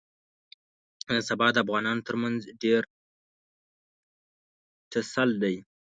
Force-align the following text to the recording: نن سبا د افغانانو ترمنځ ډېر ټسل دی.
نن 1.07 1.19
سبا 1.29 1.47
د 1.53 1.57
افغانانو 1.63 2.05
ترمنځ 2.07 2.39
ډېر 2.63 2.81
ټسل 4.91 5.29
دی. 5.43 5.55